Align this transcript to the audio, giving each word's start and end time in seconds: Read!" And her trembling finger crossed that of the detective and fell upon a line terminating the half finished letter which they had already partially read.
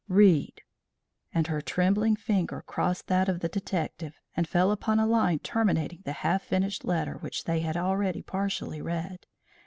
Read!" 0.09 0.63
And 1.31 1.45
her 1.45 1.61
trembling 1.61 2.15
finger 2.15 2.63
crossed 2.65 3.05
that 3.05 3.29
of 3.29 3.39
the 3.41 3.47
detective 3.47 4.19
and 4.35 4.47
fell 4.47 4.71
upon 4.71 4.97
a 4.99 5.05
line 5.05 5.37
terminating 5.37 6.01
the 6.05 6.11
half 6.25 6.41
finished 6.41 6.83
letter 6.83 7.19
which 7.19 7.43
they 7.43 7.59
had 7.59 7.77
already 7.77 8.23
partially 8.23 8.81
read. 8.81 9.27